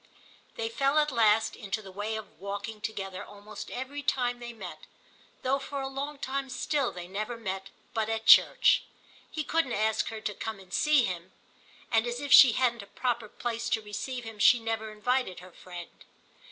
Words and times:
They 0.55 0.67
fell 0.67 0.97
at 0.97 1.11
last 1.11 1.55
into 1.55 1.83
the 1.83 1.91
way 1.91 2.15
of 2.15 2.39
walking 2.39 2.81
together 2.81 3.23
almost 3.23 3.69
every 3.69 4.01
time 4.01 4.39
they 4.39 4.51
met, 4.51 4.87
though 5.43 5.59
for 5.59 5.79
a 5.79 5.87
long 5.87 6.17
time 6.17 6.49
still 6.49 6.91
they 6.91 7.07
never 7.07 7.37
met 7.37 7.69
but 7.93 8.09
at 8.09 8.25
church. 8.25 8.81
He 9.29 9.43
couldn't 9.43 9.73
ask 9.73 10.07
her 10.07 10.19
to 10.19 10.33
come 10.33 10.59
and 10.59 10.73
see 10.73 11.05
him, 11.05 11.33
and 11.91 12.07
as 12.07 12.19
if 12.19 12.33
she 12.33 12.53
hadn't 12.53 12.81
a 12.81 12.87
proper 12.87 13.29
place 13.29 13.69
to 13.69 13.81
receive 13.83 14.23
him 14.23 14.39
she 14.39 14.59
never 14.59 14.91
invited 14.91 15.39
her 15.39 15.51
friend. 15.51 16.03